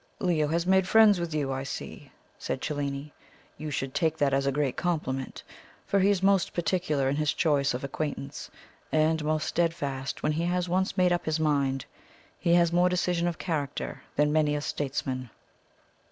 [0.17, 3.13] "Leo has made friends with you, I see," said Cellini.
[3.59, 5.43] "You should take that as a great compliment,
[5.85, 8.49] for he is most particular in his choice of acquaintance,
[8.91, 11.85] and most steadfast when he has once made up his mind.
[12.39, 15.29] He has more decision of character than many a statesman."